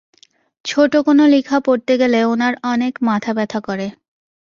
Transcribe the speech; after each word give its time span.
ছোটো 0.65 0.97
কোনো 1.01 1.23
লিখা 1.27 1.57
পড়তে 1.65 1.93
গেলে 1.97 2.19
ওনার 2.23 2.53
অনেক 2.63 2.93
মাথা 3.07 3.31
ব্যথা 3.37 3.59
করে। 3.61 3.87